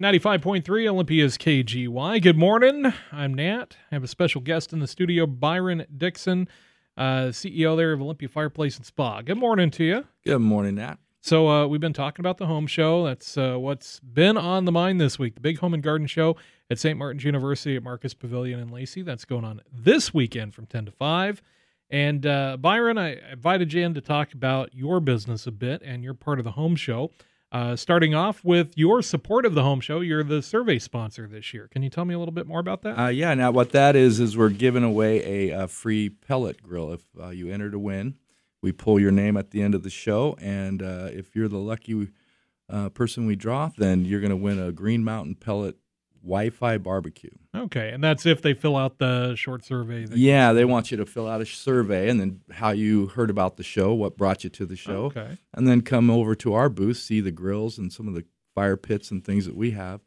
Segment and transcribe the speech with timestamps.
[0.00, 2.22] 95.3 Olympia's KGY.
[2.22, 2.92] Good morning.
[3.10, 3.76] I'm Nat.
[3.90, 6.46] I have a special guest in the studio, Byron Dixon,
[6.96, 9.22] uh, CEO there of Olympia Fireplace and Spa.
[9.22, 10.04] Good morning to you.
[10.24, 10.98] Good morning, Nat.
[11.20, 13.06] So, uh, we've been talking about the home show.
[13.06, 16.36] That's uh, what's been on the mind this week the big home and garden show
[16.70, 16.96] at St.
[16.96, 19.02] Martin's University at Marcus Pavilion in Lacey.
[19.02, 21.42] That's going on this weekend from 10 to 5.
[21.90, 26.04] And uh, Byron, I invited you in to talk about your business a bit and
[26.04, 27.10] you're part of the home show.
[27.50, 31.54] Uh, starting off with your support of the home show, you're the survey sponsor this
[31.54, 31.66] year.
[31.68, 32.98] Can you tell me a little bit more about that?
[32.98, 36.92] Uh, yeah, now what that is is we're giving away a, a free pellet grill
[36.92, 38.16] if uh, you enter to win.
[38.60, 41.58] We pull your name at the end of the show, and uh, if you're the
[41.58, 42.08] lucky
[42.68, 45.76] uh, person we draw, then you're going to win a Green Mountain pellet
[46.22, 47.30] Wi-Fi barbecue.
[47.54, 50.04] Okay, and that's if they fill out the short survey.
[50.04, 53.30] that- Yeah, they want you to fill out a survey and then how you heard
[53.30, 55.38] about the show, what brought you to the show, Okay.
[55.54, 58.76] and then come over to our booth, see the grills and some of the fire
[58.76, 60.00] pits and things that we have,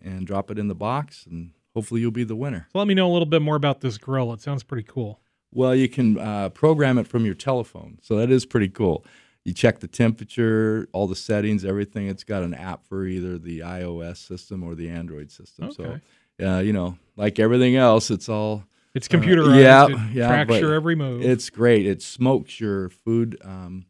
[0.00, 2.68] and drop it in the box, and hopefully you'll be the winner.
[2.72, 4.32] So let me know a little bit more about this grill.
[4.32, 5.20] It sounds pretty cool.
[5.52, 9.04] Well, you can uh, program it from your telephone, so that is pretty cool.
[9.46, 12.08] You check the temperature, all the settings, everything.
[12.08, 15.66] It's got an app for either the iOS system or the Android system.
[15.66, 16.00] Okay.
[16.40, 19.62] So, uh, you know, like everything else, it's all It's computerized.
[19.62, 21.22] yeah, it yeah, tracks your every move.
[21.22, 21.86] it's great.
[21.86, 23.86] It smokes your food, um,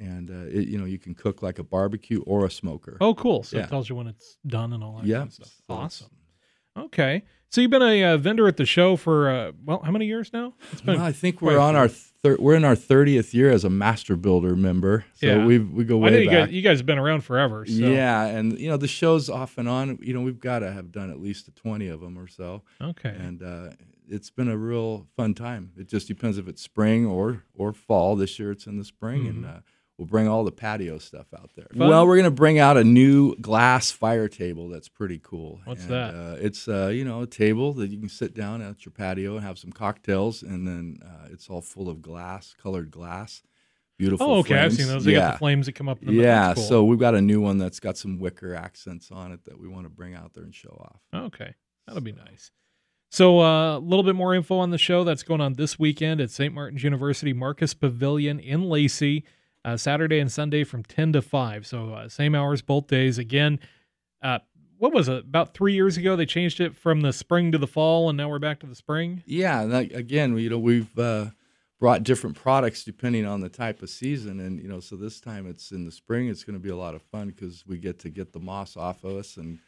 [0.00, 2.96] and uh, it, you know you can cook like a barbecue or a smoker.
[3.00, 3.42] oh, cool.
[3.44, 3.64] So yeah.
[3.64, 5.52] it tells you when it's done and all that yeah, kind of stuff.
[5.68, 6.10] Awesome.
[6.76, 7.22] Okay.
[7.50, 10.32] So you've been a uh, vendor at the show for uh, well, how many years
[10.32, 10.54] now?
[10.72, 11.88] It's been Well, I think we're on our
[12.22, 15.04] thir- we're in our thirtieth year as a master builder member.
[15.14, 15.44] So Yeah.
[15.46, 16.46] we we go I way know you back.
[16.46, 17.64] guys, you guys have been around forever.
[17.66, 17.72] So.
[17.72, 19.98] Yeah, and you know the shows off and on.
[20.02, 23.10] You know we've got to have done at least twenty of them or so, Okay.
[23.18, 23.70] and uh,
[24.08, 25.72] it's been a real fun time.
[25.76, 28.16] It just depends if it's spring or or fall.
[28.16, 29.60] This year it's in the spring, and uh,
[29.98, 31.66] we'll bring all the patio stuff out there.
[31.76, 31.88] Fun.
[31.88, 35.60] Well, we're gonna bring out a new glass fire table that's pretty cool.
[35.64, 36.14] What's And, that?
[36.14, 39.36] Uh, it's uh, you know a table that you can sit down at your patio
[39.36, 43.42] and have some cocktails, and then uh, it's all full of glass, colored glass.
[43.98, 44.30] Beautiful.
[44.30, 44.56] Oh, okay.
[44.56, 45.04] I've seen those.
[45.04, 45.18] They yeah.
[45.18, 46.00] got the flames that come up.
[46.00, 46.22] In the.
[46.22, 46.62] Yeah, cool.
[46.62, 49.66] so we've got a new one that's got some wicker accents on it that we
[49.66, 51.00] want to bring out there and show off.
[51.26, 51.54] Okay,
[51.86, 52.52] that'll be nice.
[53.10, 56.20] So uh, a little bit more info on the show that's going on this weekend
[56.20, 56.52] at St.
[56.52, 59.24] Martin's University Marcus Pavilion in Lacey,
[59.64, 61.66] uh, Saturday and Sunday from ten to five.
[61.66, 63.18] So uh, same hours both days.
[63.18, 63.58] Again,
[64.22, 64.38] uh,
[64.78, 65.24] what was it?
[65.24, 68.28] About three years ago, they changed it from the spring to the fall, and now
[68.28, 69.22] we're back to the spring.
[69.26, 71.26] Yeah, that, again, you know, we've uh,
[71.80, 75.48] brought different products depending on the type of season, and you know, so this time
[75.48, 76.28] it's in the spring.
[76.28, 78.76] It's going to be a lot of fun because we get to get the moss
[78.76, 79.58] off of us and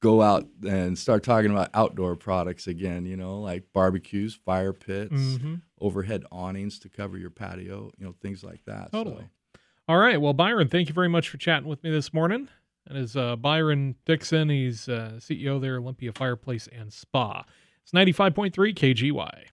[0.00, 3.04] go out and start talking about outdoor products again.
[3.06, 5.62] You know, like barbecues, fire pits, Mhm.
[5.80, 7.90] overhead awnings to cover your patio.
[7.98, 8.92] You know, things like that.
[8.92, 9.24] Totally.
[9.54, 10.20] So, All right.
[10.20, 12.48] Well, Byron, thank you very much for chatting with me this morning.
[12.86, 14.48] That is uh, Byron Dixon.
[14.50, 17.44] He's uh, CEO there, Olympia Fireplace and Spa.
[17.82, 19.44] It's 95.3 KGY.